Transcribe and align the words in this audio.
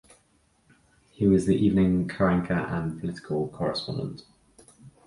He 1.11 1.27
was 1.27 1.45
the 1.45 1.55
evening 1.55 2.07
co-anchor 2.07 2.55
and 2.55 2.99
political 2.99 3.49
correspondent. 3.49 4.23